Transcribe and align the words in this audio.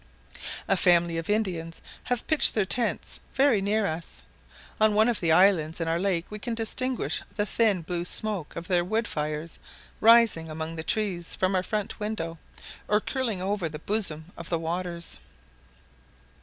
A 0.67 0.75
family 0.75 1.17
of 1.19 1.29
Indians 1.29 1.79
have 2.05 2.25
pitched 2.25 2.55
their 2.55 2.65
tents 2.65 3.19
very 3.35 3.61
near 3.61 3.85
us. 3.85 4.23
On 4.79 4.95
one 4.95 5.07
of 5.07 5.19
the 5.19 5.31
islands 5.31 5.79
in 5.79 5.87
our 5.87 5.99
lake 5.99 6.25
we 6.31 6.39
can 6.39 6.55
distinguish 6.55 7.21
the 7.35 7.45
thin 7.45 7.83
blue 7.83 8.03
smoke 8.03 8.55
of 8.55 8.67
their 8.67 8.83
wood 8.83 9.07
fires, 9.07 9.59
rising 9.99 10.49
among 10.49 10.75
the 10.75 10.81
trees, 10.81 11.35
from 11.35 11.53
our 11.53 11.61
front 11.61 11.99
window, 11.99 12.39
or 12.87 12.99
curling 12.99 13.43
over 13.43 13.69
the 13.69 13.77
bosom 13.77 14.25
of 14.35 14.49
the 14.49 14.57
waters. 14.57 15.19